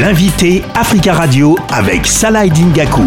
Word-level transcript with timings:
L'invité 0.00 0.62
Africa 0.74 1.12
Radio 1.12 1.54
avec 1.68 2.06
Salah 2.06 2.48
Dingaku. 2.48 3.02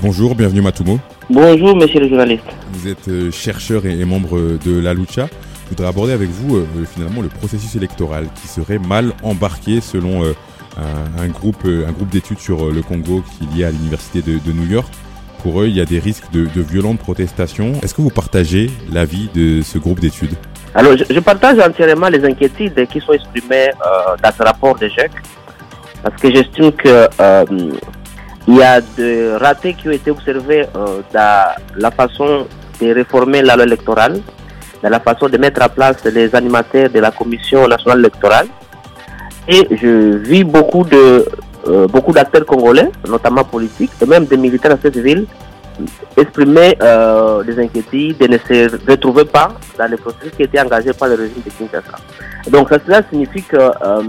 Bonjour, 0.00 0.34
bienvenue 0.34 0.62
Matumo. 0.62 0.98
Bonjour 1.28 1.76
monsieur 1.76 2.00
le 2.00 2.08
journaliste. 2.08 2.44
Vous 2.72 2.88
êtes 2.88 3.06
euh, 3.08 3.30
chercheur 3.30 3.84
et 3.84 4.02
membre 4.06 4.56
de 4.64 4.80
la 4.80 4.94
Lucha. 4.94 5.28
Je 5.64 5.68
voudrais 5.68 5.88
aborder 5.88 6.14
avec 6.14 6.30
vous 6.30 6.56
euh, 6.56 6.64
finalement 6.90 7.20
le 7.20 7.28
processus 7.28 7.76
électoral 7.76 8.28
qui 8.40 8.48
serait 8.48 8.78
mal 8.78 9.12
embarqué 9.22 9.82
selon 9.82 10.24
euh, 10.24 10.32
un, 11.18 11.28
groupe, 11.28 11.66
un 11.66 11.92
groupe 11.92 12.08
d'études 12.08 12.38
sur 12.38 12.70
le 12.70 12.80
Congo 12.80 13.22
qui 13.22 13.44
est 13.44 13.56
lié 13.58 13.64
à 13.64 13.70
l'université 13.70 14.22
de, 14.22 14.52
New 14.52 14.70
York. 14.70 14.90
Pour 15.42 15.60
eux, 15.60 15.68
il 15.68 15.76
y 15.76 15.82
a 15.82 15.84
des 15.84 15.98
risques 15.98 16.30
de, 16.32 16.46
de 16.46 16.62
violentes 16.62 16.98
protestations. 16.98 17.72
Est-ce 17.82 17.92
que 17.92 18.00
vous 18.00 18.08
partagez 18.08 18.70
l'avis 18.90 19.28
de 19.34 19.60
ce 19.60 19.76
groupe 19.76 20.00
d'études? 20.00 20.34
Alors, 20.74 20.92
je, 20.96 21.20
partage 21.20 21.58
entièrement 21.58 22.08
les 22.08 22.24
inquiétudes 22.24 22.86
qui 22.88 23.00
sont 23.00 23.12
exprimées 23.12 23.70
euh, 23.70 24.16
dans 24.22 24.32
ce 24.36 24.42
rapport 24.42 24.74
d'échec, 24.74 25.10
parce 26.02 26.20
que 26.20 26.30
j'estime 26.30 26.72
que 26.72 27.08
euh, 27.20 27.44
y 28.46 28.62
a 28.62 28.80
des 28.80 29.34
ratés 29.36 29.74
qui 29.74 29.88
ont 29.88 29.92
été 29.92 30.10
observés 30.10 30.66
euh, 30.76 31.00
dans 31.12 31.54
la 31.76 31.90
façon 31.90 32.46
de 32.80 32.94
réformer 32.94 33.42
la 33.42 33.56
loi 33.56 33.64
électorale, 33.64 34.20
dans 34.82 34.90
la 34.90 35.00
façon 35.00 35.28
de 35.28 35.38
mettre 35.38 35.62
en 35.62 35.68
place 35.68 36.04
les 36.04 36.34
animateurs 36.34 36.90
de 36.90 37.00
la 37.00 37.10
Commission 37.10 37.66
nationale 37.66 38.00
électorale. 38.00 38.46
Et 39.48 39.66
je 39.70 40.16
vis 40.18 40.44
beaucoup 40.44 40.84
de 40.84 41.26
beaucoup 41.92 42.12
d'acteurs 42.12 42.46
congolais, 42.46 42.90
notamment 43.06 43.44
politiques, 43.44 43.90
et 44.00 44.06
même 44.06 44.24
des 44.24 44.38
militaires 44.38 44.78
civils, 44.82 45.26
exprimer 46.16 46.76
euh, 46.82 47.42
des 47.42 47.58
inquiétudes 47.58 48.18
de 48.18 48.26
ne 48.26 48.38
se 48.38 48.90
retrouver 48.90 49.24
pas 49.24 49.48
dans 49.78 49.86
les 49.90 49.96
processus 49.96 50.32
qui 50.36 50.42
étaient 50.42 50.60
engagés 50.60 50.92
par 50.92 51.08
le 51.08 51.14
régime 51.14 51.42
de 51.44 51.50
Kinshasa. 51.50 51.96
Donc 52.50 52.68
cela 52.70 53.02
signifie 53.10 53.42
que 53.42 53.56
euh, 53.56 54.02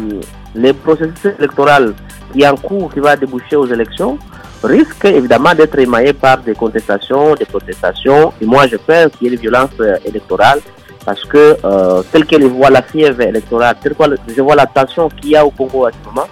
les 0.56 0.74
processus 0.74 1.34
électoraux 1.38 1.94
qui 2.34 2.48
en 2.48 2.56
cours, 2.56 2.94
qui 2.94 3.00
va 3.00 3.16
déboucher 3.16 3.56
aux 3.56 3.68
élections, 3.68 4.18
risquent 4.64 5.06
évidemment 5.06 5.54
d'être 5.56 5.78
émaillés 5.80 6.14
par 6.14 6.40
des 6.40 6.54
contestations, 6.54 7.36
des 7.36 7.46
protestations. 7.46 8.34
Et 8.42 8.46
moi, 8.46 8.68
je 8.68 8.76
pense 8.76 9.12
qu'il 9.18 9.28
y 9.28 9.30
a 9.32 9.34
une 9.34 9.40
violence 9.40 9.72
euh, 9.80 9.98
électorale 10.06 10.60
parce 11.06 11.24
que 11.26 11.58
euh, 11.64 12.04
tel 12.12 12.26
que 12.26 12.40
je 12.40 12.46
vois 12.46 12.70
la 12.70 12.82
fièvre 12.82 13.22
électorale, 13.22 13.76
tel 13.82 13.96
que 13.96 14.04
je 14.36 14.42
vois 14.42 14.56
la 14.56 14.66
tension 14.66 15.10
qu'il 15.10 15.32
y 15.32 15.36
a 15.36 15.46
au 15.46 15.50
Congo 15.50 15.88
moment, 16.06 16.28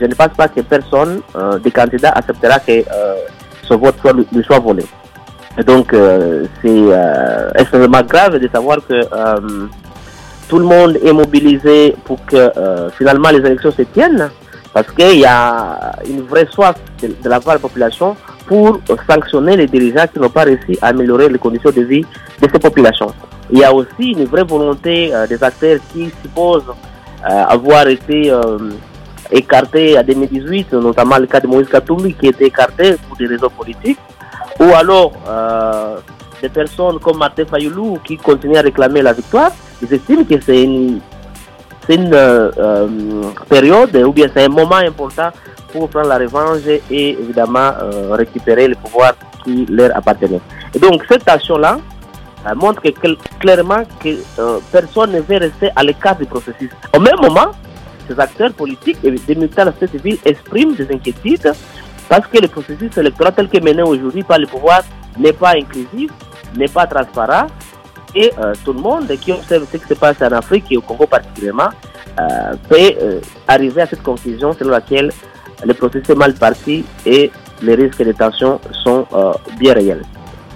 je 0.00 0.06
ne 0.06 0.14
pense 0.14 0.34
pas 0.36 0.48
que 0.48 0.62
personne 0.62 1.20
des 1.62 1.70
candidats 1.70 2.12
acceptera 2.12 2.58
que 2.58 2.82
vote 3.74 3.94
soit, 4.00 4.12
lui 4.12 4.44
soit 4.44 4.58
volé. 4.58 4.84
Et 5.58 5.64
donc, 5.64 5.92
euh, 5.92 6.44
c'est 6.62 6.68
euh, 6.68 7.50
extrêmement 7.58 8.02
grave 8.02 8.38
de 8.38 8.48
savoir 8.48 8.78
que 8.86 8.94
euh, 8.94 9.66
tout 10.48 10.58
le 10.58 10.64
monde 10.64 10.98
est 11.04 11.12
mobilisé 11.12 11.94
pour 12.04 12.24
que 12.24 12.50
finalement 12.96 13.30
les 13.30 13.38
élections 13.38 13.70
se 13.70 13.82
tiennent, 13.82 14.30
parce 14.72 14.90
qu'il 14.92 15.20
y 15.20 15.24
a 15.24 15.92
une 16.08 16.22
vraie 16.22 16.46
soif 16.50 16.76
de, 17.02 17.28
la 17.28 17.40
part 17.40 17.54
de 17.54 17.58
la 17.58 17.68
population 17.68 18.16
pour 18.46 18.80
sanctionner 19.08 19.56
les 19.56 19.66
dirigeants 19.66 20.06
qui 20.12 20.18
n'ont 20.18 20.28
pas 20.28 20.42
réussi 20.44 20.76
à 20.82 20.88
améliorer 20.88 21.28
les 21.28 21.38
conditions 21.38 21.70
de 21.70 21.82
vie 21.82 22.04
de 22.40 22.48
ces 22.52 22.58
populations. 22.58 23.12
Il 23.52 23.58
y 23.58 23.64
a 23.64 23.72
aussi 23.72 24.12
une 24.12 24.24
vraie 24.24 24.44
volonté 24.44 25.12
des 25.28 25.44
acteurs 25.44 25.78
qui 25.92 26.10
supposent 26.22 26.72
avoir 27.22 27.86
été 27.86 28.32
écarté 29.30 29.98
en 29.98 30.02
2018, 30.02 30.72
notamment 30.74 31.18
le 31.18 31.26
cas 31.26 31.40
de 31.40 31.46
Moïse 31.46 31.68
Katoumi 31.68 32.14
qui 32.14 32.28
était 32.28 32.46
écarté 32.46 32.96
pour 33.06 33.16
des 33.16 33.26
raisons 33.26 33.50
politiques, 33.50 33.98
ou 34.58 34.64
alors 34.74 35.12
euh, 35.28 35.96
des 36.42 36.48
personnes 36.48 36.98
comme 36.98 37.18
Martin 37.18 37.44
Fayoulou 37.44 37.98
qui 38.04 38.16
continuent 38.16 38.56
à 38.56 38.62
réclamer 38.62 39.02
la 39.02 39.12
victoire, 39.12 39.50
ils 39.82 39.92
estiment 39.92 40.24
que 40.24 40.40
c'est 40.40 40.62
une, 40.62 41.00
une 41.88 42.14
euh, 42.14 42.50
euh, 42.58 42.88
période 43.48 43.94
ou 43.96 44.12
bien 44.12 44.26
c'est 44.34 44.44
un 44.44 44.48
moment 44.48 44.76
important 44.76 45.30
pour 45.72 45.88
prendre 45.88 46.08
la 46.08 46.18
revanche 46.18 46.66
et 46.90 47.10
évidemment 47.10 47.70
récupérer 48.10 48.66
le 48.66 48.74
pouvoir 48.74 49.12
qui 49.44 49.66
leur 49.66 49.96
appartenait. 49.96 50.40
Et 50.74 50.78
donc 50.78 51.04
cette 51.08 51.28
action-là 51.28 51.78
montre 52.56 52.82
clairement 53.38 53.82
que 54.02 54.08
personne 54.72 55.12
ne 55.12 55.20
veut 55.20 55.36
rester 55.36 55.70
à 55.76 55.84
l'écart 55.84 56.16
du 56.16 56.26
processus. 56.26 56.70
Au 56.96 56.98
même 56.98 57.20
moment, 57.22 57.52
acteurs 58.18 58.52
politiques 58.52 58.98
et 59.04 59.10
des 59.10 59.34
militants 59.34 59.66
de 59.66 59.72
cette 59.78 60.00
ville 60.02 60.18
expriment 60.24 60.74
des 60.74 60.90
inquiétudes 60.92 61.52
parce 62.08 62.26
que 62.26 62.38
le 62.40 62.48
processus 62.48 62.96
électoral 62.96 63.34
tel 63.34 63.48
que 63.48 63.62
mené 63.62 63.82
aujourd'hui 63.82 64.22
par 64.22 64.38
le 64.38 64.46
pouvoir 64.46 64.82
n'est 65.18 65.32
pas 65.32 65.52
inclusif, 65.56 66.10
n'est 66.56 66.68
pas 66.68 66.86
transparent 66.86 67.46
et 68.14 68.32
euh, 68.38 68.52
tout 68.64 68.72
le 68.72 68.80
monde 68.80 69.06
qui 69.20 69.32
observe 69.32 69.66
ce 69.70 69.76
qui 69.76 69.86
se 69.86 69.94
passe 69.94 70.20
en 70.20 70.32
Afrique 70.32 70.64
et 70.70 70.76
au 70.76 70.80
Congo 70.80 71.06
particulièrement 71.06 71.70
euh, 72.18 72.54
peut 72.68 72.92
euh, 73.00 73.20
arriver 73.46 73.82
à 73.82 73.86
cette 73.86 74.02
conclusion 74.02 74.52
selon 74.52 74.70
laquelle 74.70 75.12
le 75.64 75.74
processus 75.74 76.10
est 76.10 76.14
mal 76.14 76.34
parti 76.34 76.84
et 77.06 77.30
les 77.62 77.74
risques 77.74 78.02
de 78.02 78.12
tension 78.12 78.58
sont 78.82 79.06
bien 79.58 79.74
réels. 79.74 80.02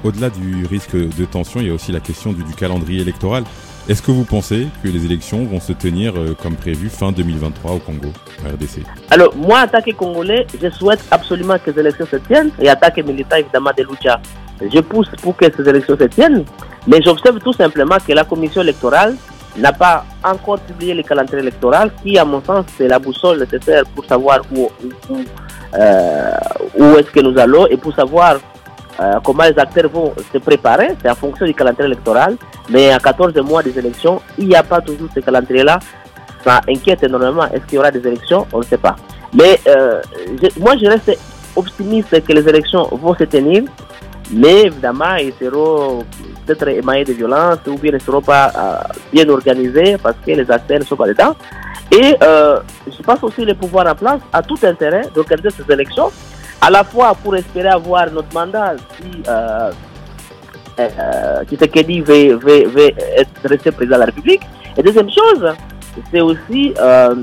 Au-delà 0.02 0.30
du 0.30 0.64
risque 0.64 0.96
de 0.96 1.24
tension, 1.26 1.60
il 1.60 1.66
y 1.66 1.70
a 1.70 1.74
aussi 1.74 1.92
la 1.92 2.00
question 2.00 2.32
du 2.32 2.42
calendrier 2.54 3.02
électoral. 3.02 3.44
Est-ce 3.86 4.00
que 4.00 4.10
vous 4.10 4.24
pensez 4.24 4.68
que 4.82 4.88
les 4.88 5.04
élections 5.04 5.44
vont 5.44 5.60
se 5.60 5.74
tenir 5.74 6.14
euh, 6.16 6.34
comme 6.42 6.56
prévu 6.56 6.88
fin 6.88 7.12
2023 7.12 7.72
au 7.72 7.78
Congo, 7.78 8.08
RDC 8.42 8.82
Alors, 9.10 9.36
moi, 9.36 9.66
en 9.70 9.92
Congolais, 9.92 10.46
je 10.58 10.70
souhaite 10.70 11.04
absolument 11.10 11.56
que 11.58 11.70
les 11.70 11.80
élections 11.80 12.06
se 12.06 12.16
tiennent 12.16 12.50
et 12.58 12.70
en 12.70 12.76
tant 12.76 12.88
militant, 13.06 13.36
évidemment, 13.36 13.72
de 13.76 13.82
Lucha, 13.82 14.18
je 14.62 14.80
pousse 14.80 15.10
pour 15.20 15.36
que 15.36 15.44
ces 15.54 15.68
élections 15.68 15.98
se 15.98 16.04
tiennent. 16.04 16.46
Mais 16.86 17.02
j'observe 17.02 17.40
tout 17.40 17.52
simplement 17.52 17.98
que 18.06 18.14
la 18.14 18.24
commission 18.24 18.62
électorale 18.62 19.16
n'a 19.58 19.72
pas 19.74 20.06
encore 20.24 20.60
publié 20.60 20.94
le 20.94 21.02
calendrier 21.02 21.42
électoral 21.42 21.92
qui, 22.02 22.16
à 22.16 22.24
mon 22.24 22.42
sens, 22.42 22.64
c'est 22.78 22.88
la 22.88 22.98
boussole 22.98 23.40
nécessaire 23.40 23.84
pour 23.94 24.06
savoir 24.06 24.40
où, 24.50 24.70
où, 25.10 25.16
euh, 25.74 26.32
où 26.78 26.84
est-ce 26.96 27.10
que 27.10 27.20
nous 27.20 27.38
allons 27.38 27.66
et 27.66 27.76
pour 27.76 27.94
savoir 27.94 28.38
euh, 29.00 29.18
comment 29.24 29.42
les 29.44 29.58
acteurs 29.58 29.88
vont 29.90 30.12
se 30.32 30.38
préparer, 30.38 30.94
c'est 31.02 31.10
en 31.10 31.14
fonction 31.14 31.46
du 31.46 31.54
calendrier 31.54 31.86
électoral. 31.90 32.36
Mais 32.70 32.90
à 32.90 32.98
14 32.98 33.34
mois 33.38 33.62
des 33.62 33.76
élections, 33.78 34.20
il 34.38 34.48
n'y 34.48 34.54
a 34.54 34.62
pas 34.62 34.80
toujours 34.80 35.08
ce 35.14 35.20
calendrier-là. 35.20 35.78
Ça 36.44 36.60
inquiète 36.68 37.02
énormément. 37.02 37.44
Est-ce 37.52 37.64
qu'il 37.64 37.76
y 37.76 37.78
aura 37.78 37.90
des 37.90 38.06
élections? 38.06 38.46
On 38.52 38.58
ne 38.58 38.64
sait 38.64 38.78
pas. 38.78 38.96
Mais 39.32 39.58
euh, 39.66 40.00
moi, 40.60 40.76
je 40.76 40.86
reste 40.86 41.18
optimiste 41.56 42.24
que 42.24 42.32
les 42.32 42.48
élections 42.48 42.88
vont 42.92 43.14
se 43.14 43.24
tenir. 43.24 43.64
Mais 44.30 44.62
évidemment, 44.62 45.16
ils 45.16 45.34
seront 45.40 46.04
peut-être 46.46 46.68
émaillés 46.68 47.04
de 47.04 47.12
violence 47.12 47.58
ou 47.66 47.76
bien 47.76 47.92
ne 47.92 47.98
seront 47.98 48.22
pas 48.22 48.52
euh, 48.56 48.92
bien 49.12 49.28
organisés 49.28 49.96
parce 50.02 50.16
que 50.24 50.30
les 50.30 50.50
acteurs 50.50 50.78
ne 50.78 50.84
sont 50.84 50.96
pas 50.96 51.08
dedans. 51.08 51.34
Et 51.90 52.16
je 52.20 53.02
pense 53.02 53.22
aussi 53.22 53.42
que 53.42 53.48
le 53.48 53.54
pouvoir 53.54 53.86
en 53.86 53.94
place 53.94 54.20
a 54.32 54.42
tout 54.42 54.58
intérêt 54.62 55.02
d'organiser 55.14 55.50
ces 55.50 55.72
élections 55.72 56.10
à 56.64 56.70
la 56.70 56.82
fois 56.82 57.14
pour 57.14 57.36
espérer 57.36 57.68
avoir 57.68 58.10
notre 58.10 58.32
mandat 58.32 58.76
si 58.96 59.22
euh, 59.28 59.70
euh, 60.78 61.44
Tshisekedi 61.44 62.00
veut, 62.00 62.40
être 63.16 63.30
resté 63.44 63.70
président 63.70 63.96
de 63.96 64.00
la 64.00 64.06
République. 64.06 64.40
Et 64.76 64.82
deuxième 64.82 65.10
chose, 65.10 65.52
c'est 66.10 66.22
aussi 66.22 66.72
euh, 66.78 67.14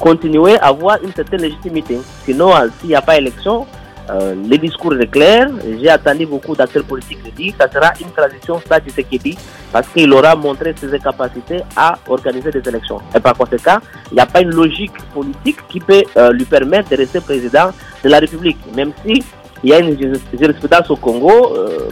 continuer 0.00 0.56
à 0.58 0.66
avoir 0.68 1.02
une 1.02 1.12
certaine 1.12 1.40
légitimité. 1.40 1.98
Sinon, 2.24 2.54
euh, 2.54 2.68
s'il 2.78 2.90
n'y 2.90 2.94
a 2.94 3.02
pas 3.02 3.18
élection, 3.18 3.66
euh, 4.10 4.34
le 4.34 4.56
discours 4.58 4.94
est 4.94 5.06
clair. 5.06 5.48
J'ai 5.80 5.88
attendu 5.88 6.26
beaucoup 6.26 6.54
d'acteurs 6.54 6.84
politiques 6.84 7.22
qui 7.24 7.32
disent 7.32 7.54
ça 7.58 7.70
sera 7.70 7.92
une 8.00 8.10
transition 8.10 8.60
sans 8.68 8.78
Tshisekedi 8.78 9.36
parce 9.72 9.88
qu'il 9.88 10.12
aura 10.12 10.36
montré 10.36 10.74
ses 10.78 10.98
capacités 10.98 11.60
à 11.76 11.98
organiser 12.08 12.50
des 12.50 12.68
élections. 12.68 13.00
Et 13.14 13.20
par 13.20 13.34
conséquent, 13.34 13.78
il 14.10 14.14
n'y 14.14 14.20
a 14.20 14.26
pas 14.26 14.40
une 14.40 14.54
logique 14.54 14.96
politique 15.12 15.58
qui 15.68 15.80
peut 15.80 16.02
euh, 16.16 16.32
lui 16.32 16.44
permettre 16.44 16.90
de 16.90 16.96
rester 16.96 17.20
président 17.20 17.70
de 18.02 18.08
la 18.08 18.18
République, 18.18 18.58
même 18.74 18.92
si 19.04 19.22
il 19.64 19.70
y 19.70 19.72
a 19.72 19.78
une 19.80 19.96
jurisprudence 20.38 20.90
au 20.90 20.96
Congo 20.96 21.54
euh, 21.56 21.88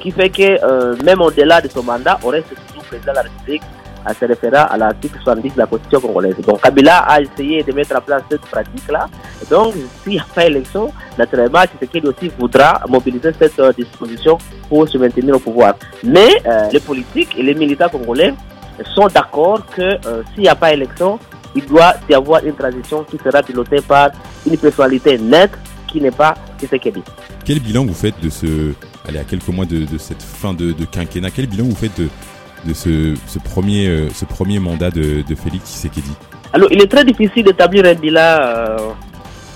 qui 0.00 0.10
fait 0.10 0.30
que 0.30 1.02
même 1.02 1.20
au-delà 1.20 1.60
de 1.60 1.68
son 1.68 1.82
mandat, 1.82 2.18
on 2.22 2.28
reste 2.28 2.48
toujours 2.68 2.84
président 2.84 3.12
de 3.12 3.16
la 3.16 3.22
République 3.22 3.62
à 4.04 4.14
se 4.14 4.24
référant 4.24 4.66
à 4.68 4.76
l'article 4.76 5.18
70 5.22 5.54
de 5.54 5.58
la 5.58 5.66
Constitution 5.66 6.00
congolaise. 6.00 6.36
Donc 6.46 6.60
Kabila 6.60 6.98
a 6.98 7.20
essayé 7.20 7.62
de 7.62 7.72
mettre 7.72 7.96
en 7.96 8.00
place 8.00 8.22
cette 8.30 8.42
pratique-là. 8.42 9.08
Donc 9.50 9.74
s'il 10.02 10.12
n'y 10.12 10.18
a 10.18 10.26
pas 10.34 10.46
élection, 10.46 10.92
naturellement, 11.18 11.60
qu'il 11.90 12.06
aussi 12.06 12.30
voudra 12.38 12.80
mobiliser 12.88 13.30
cette 13.38 13.58
euh, 13.58 13.72
disposition 13.72 14.38
pour 14.68 14.88
se 14.88 14.98
maintenir 14.98 15.36
au 15.36 15.38
pouvoir. 15.38 15.74
Mais 16.02 16.28
euh, 16.46 16.68
les 16.72 16.80
politiques 16.80 17.36
et 17.38 17.42
les 17.42 17.54
militants 17.54 17.88
congolais 17.88 18.34
sont 18.94 19.06
d'accord 19.06 19.64
que 19.66 19.82
euh, 19.82 20.22
s'il 20.32 20.42
n'y 20.42 20.48
a 20.48 20.54
pas 20.54 20.72
élection, 20.72 21.18
il 21.54 21.64
doit 21.66 21.94
y 22.08 22.14
avoir 22.14 22.44
une 22.44 22.54
transition 22.54 23.04
qui 23.04 23.16
sera 23.18 23.42
pilotée 23.42 23.80
par 23.80 24.10
une 24.46 24.58
personnalité 24.58 25.16
nette 25.18 25.52
qui 25.86 26.00
n'est 26.00 26.10
pas 26.10 26.34
Tshisekedi. 26.58 27.02
Quel 27.44 27.60
bilan 27.60 27.84
vous 27.84 27.94
faites 27.94 28.18
de 28.20 28.28
ce, 28.28 28.72
allez, 29.06 29.18
à 29.18 29.24
quelques 29.24 29.48
mois 29.48 29.66
de, 29.66 29.86
cette 29.98 30.22
fin 30.22 30.52
de 30.54 30.72
quinquennat, 30.90 31.30
quel 31.30 31.46
bilan 31.46 31.64
vous 31.64 31.76
faites 31.76 31.96
de, 32.00 32.08
de 32.66 32.72
ce, 32.74 33.38
premier, 33.38 33.86
euh, 33.88 34.08
ce 34.10 34.24
premier 34.24 34.58
mandat 34.58 34.90
de, 34.90 35.22
Félix 35.34 35.70
Tshisekedi 35.70 36.12
Alors, 36.52 36.68
il 36.70 36.82
est 36.82 36.90
très 36.90 37.04
difficile 37.04 37.44
d'établir 37.44 37.84
un 37.86 37.94
bilan 37.94 38.20
euh, 38.20 38.76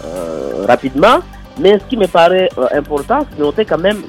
euh, 0.05 0.67
rapidement, 0.67 1.21
mais 1.59 1.79
ce 1.79 1.85
qui 1.85 1.97
me 1.97 2.07
paraît 2.07 2.49
important, 2.73 3.27
c'est 3.31 3.39
de 3.39 3.43
noter 3.45 3.65
quand 3.65 3.79
même 3.79 4.03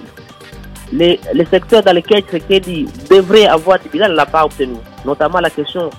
les, 0.91 1.19
les 1.33 1.45
secteurs 1.45 1.83
dans 1.83 1.93
lesquels 1.93 2.23
Tshisekedi 2.23 2.87
devrait 3.09 3.47
avoir 3.47 3.79
du 3.79 3.89
bilan, 3.89 4.09
ne 4.09 4.13
l'a 4.13 4.25
pas 4.25 4.45
obtenu. 4.45 4.75
Notamment 5.05 5.39
la 5.39 5.49
question 5.49 5.89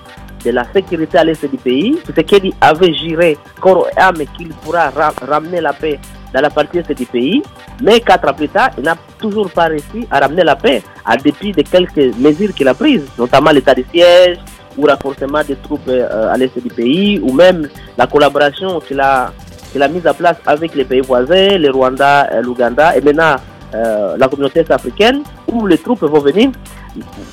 de 0.43 0.51
la 0.51 0.65
sécurité 0.71 1.17
à 1.17 1.23
l'est 1.23 1.43
du 1.45 1.57
pays. 1.57 1.97
Tshisekedi 2.05 2.53
avait 2.61 2.93
juré 2.93 3.37
corps 3.59 3.87
et 3.95 3.99
âme 3.99 4.23
qu'il 4.37 4.49
pourra 4.49 4.91
ramener 5.27 5.61
la 5.61 5.73
paix 5.73 5.99
dans 6.33 6.41
la 6.41 6.49
partie 6.49 6.79
est 6.79 6.93
du 6.93 7.05
pays. 7.05 7.41
Mais 7.81 7.99
quatre 7.99 8.29
ans 8.29 8.33
plus 8.33 8.49
tard, 8.49 8.71
il 8.77 8.83
n'a 8.83 8.95
toujours 9.19 9.49
pas 9.49 9.65
réussi 9.65 10.07
à 10.09 10.19
ramener 10.19 10.43
la 10.43 10.55
paix, 10.55 10.83
à 11.05 11.17
dépit 11.17 11.51
de 11.51 11.61
quelques 11.61 12.15
mesures 12.17 12.53
qu'il 12.53 12.67
a 12.67 12.73
prises, 12.73 13.05
notamment 13.17 13.51
l'état 13.51 13.73
de 13.73 13.83
siège 13.91 14.37
ou 14.77 14.85
renforcement 14.85 15.43
des 15.43 15.55
troupes 15.55 15.87
euh, 15.89 16.31
à 16.31 16.37
l'est 16.37 16.57
du 16.57 16.69
pays, 16.69 17.19
ou 17.19 17.33
même 17.33 17.67
la 17.97 18.07
collaboration 18.07 18.79
qu'il 18.79 18.99
a, 18.99 19.31
a 19.79 19.87
mise 19.87 20.07
en 20.07 20.13
place 20.13 20.37
avec 20.45 20.75
les 20.75 20.85
pays 20.85 21.01
voisins, 21.01 21.57
le 21.57 21.69
Rwanda, 21.71 22.29
euh, 22.31 22.41
l'Ouganda, 22.41 22.95
et 22.95 23.01
maintenant 23.01 23.35
euh, 23.75 24.15
la 24.17 24.27
communauté 24.27 24.63
africaine, 24.69 25.23
où 25.51 25.67
les 25.67 25.77
troupes 25.77 26.03
vont 26.03 26.19
venir. 26.19 26.51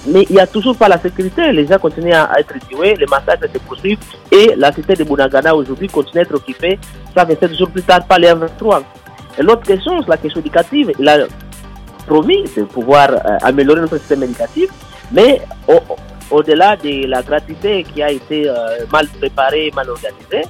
Mais 0.07 0.25
il 0.29 0.35
n'y 0.35 0.41
a 0.41 0.47
toujours 0.47 0.77
pas 0.77 0.89
la 0.89 0.99
sécurité. 0.99 1.53
Les 1.53 1.67
gens 1.67 1.79
continuent 1.79 2.13
à 2.13 2.39
être 2.39 2.55
tués, 2.69 2.95
les 2.95 3.07
massacres 3.07 3.47
se 3.53 3.59
poursuivent 3.59 3.99
et 4.31 4.55
la 4.57 4.73
cité 4.73 4.95
de 4.95 5.05
Bunagana 5.05 5.55
aujourd'hui 5.55 5.89
continue 5.89 6.21
à 6.21 6.23
être 6.23 6.35
occupée 6.35 6.79
127 7.17 7.57
jours 7.57 7.71
plus 7.71 7.83
tard 7.83 8.05
par 8.07 8.19
les 8.19 8.33
23 8.33 8.83
Et 9.39 9.43
l'autre 9.43 9.63
question, 9.63 10.01
c'est 10.03 10.09
la 10.09 10.17
question 10.17 10.41
éducative. 10.41 10.93
Il 10.99 11.09
a 11.09 11.27
promis 12.07 12.45
de 12.57 12.63
pouvoir 12.65 13.11
euh, 13.11 13.39
améliorer 13.43 13.81
notre 13.83 13.99
système 13.99 14.23
éducatif, 14.23 14.71
mais 15.13 15.43
au-delà 16.31 16.77
de 16.77 17.07
la 17.07 17.23
gratuité 17.23 17.85
qui 17.85 18.03
a 18.03 18.11
été 18.11 18.49
euh, 18.49 18.55
mal 18.93 19.07
préparée, 19.09 19.71
mal 19.75 19.91
organisée, 19.91 20.49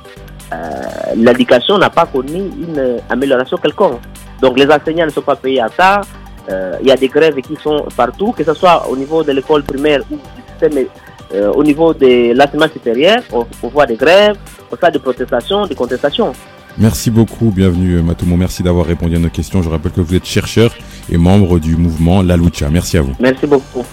l'éducation 1.15 1.77
n'a 1.79 1.91
pas 1.91 2.07
connu 2.07 2.39
une 2.39 3.01
amélioration 3.11 3.57
quelconque. 3.59 4.01
Donc 4.41 4.59
les 4.59 4.71
enseignants 4.71 5.07
ne 5.07 5.11
sont 5.11 5.23
pas 5.23 5.37
payés 5.37 5.61
à 5.61 5.69
ça. 5.69 6.01
Euh, 6.49 6.77
il 6.81 6.89
y 6.89 6.91
a 6.91 6.97
des 6.97 7.09
grèves 7.09 7.37
qui 7.41 7.57
sont 7.63 7.85
partout, 7.97 8.33
que 8.33 8.43
ce 8.45 8.55
soit 8.55 8.89
au 8.89 8.97
niveau 8.97 9.23
de 9.23 9.33
l'école 9.33 9.63
primaire 9.63 10.01
ou 10.11 10.17
du 10.17 10.43
système, 10.51 10.87
euh, 11.35 11.53
au 11.53 11.63
niveau 11.63 11.93
de 11.93 12.33
l'enseignement 12.35 12.69
supérieur. 12.73 13.19
On, 13.33 13.69
voit 13.69 13.87
des 13.87 13.97
grèves, 13.97 14.37
on 14.71 14.77
voit 14.77 14.91
des 14.91 14.99
protestations, 14.99 15.67
des 15.67 15.75
contestations. 15.75 16.33
Merci 16.79 17.11
beaucoup, 17.11 17.51
bienvenue 17.51 18.01
Matoumo. 18.03 18.37
Merci 18.37 18.63
d'avoir 18.63 18.87
répondu 18.87 19.17
à 19.17 19.19
nos 19.19 19.29
questions. 19.31 19.63
Je 19.63 19.69
rappelle 19.69 19.93
que 19.93 20.01
vous 20.01 20.15
êtes 20.15 20.25
chercheur 20.25 20.75
et 21.11 21.17
membre 21.19 21.59
du 21.59 21.77
mouvement 21.77 22.23
La 22.23 22.37
Lucha. 22.37 22.71
Merci 22.71 22.99
à 22.99 23.03
vous. 23.03 23.15
Merci 23.19 23.47
beaucoup. 23.47 23.85